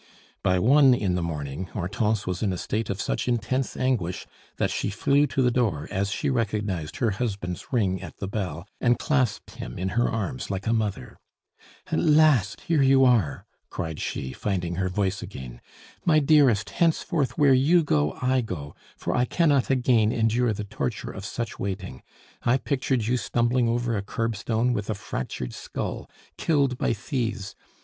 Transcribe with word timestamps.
By 0.41 0.57
one 0.57 0.95
in 0.95 1.13
the 1.13 1.21
morning 1.21 1.65
Hortense 1.65 2.25
was 2.25 2.41
in 2.41 2.51
a 2.51 2.57
state 2.57 2.89
of 2.89 2.99
such 2.99 3.27
intense 3.27 3.77
anguish, 3.77 4.25
that 4.57 4.71
she 4.71 4.89
flew 4.89 5.27
to 5.27 5.43
the 5.43 5.51
door 5.51 5.87
as 5.91 6.09
she 6.11 6.27
recognized 6.31 6.95
her 6.97 7.11
husband's 7.11 7.71
ring 7.71 8.01
at 8.01 8.17
the 8.17 8.27
bell, 8.27 8.65
and 8.79 8.97
clasped 8.97 9.51
him 9.57 9.77
in 9.77 9.89
her 9.89 10.09
arms 10.09 10.49
like 10.49 10.65
a 10.65 10.73
mother. 10.73 11.19
"At 11.91 11.99
last 11.99 12.61
here 12.61 12.81
you 12.81 13.05
are!" 13.05 13.45
cried 13.69 13.99
she, 13.99 14.33
finding 14.33 14.77
her 14.77 14.89
voice 14.89 15.21
again. 15.21 15.61
"My 16.03 16.17
dearest, 16.17 16.71
henceforth 16.71 17.37
where 17.37 17.53
you 17.53 17.83
go 17.83 18.13
I 18.23 18.41
go, 18.43 18.73
for 18.97 19.15
I 19.15 19.25
cannot 19.25 19.69
again 19.69 20.11
endure 20.11 20.51
the 20.51 20.63
torture 20.63 21.11
of 21.11 21.25
such 21.25 21.59
waiting. 21.59 22.01
I 22.41 22.57
pictured 22.57 23.05
you 23.05 23.17
stumbling 23.17 23.69
over 23.69 23.95
a 23.95 24.01
curbstone, 24.01 24.73
with 24.73 24.89
a 24.89 24.95
fractured 24.95 25.53
skull! 25.53 26.09
Killed 26.39 26.79
by 26.79 26.91
thieves! 26.93 27.53